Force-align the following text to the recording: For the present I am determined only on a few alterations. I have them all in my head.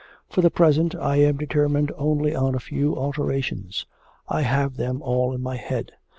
For 0.31 0.41
the 0.41 0.49
present 0.49 0.95
I 0.95 1.17
am 1.17 1.37
determined 1.37 1.91
only 1.95 2.33
on 2.35 2.55
a 2.55 2.59
few 2.59 2.95
alterations. 2.95 3.85
I 4.27 4.41
have 4.41 4.75
them 4.75 4.99
all 5.03 5.31
in 5.31 5.43
my 5.43 5.57
head. 5.57 5.91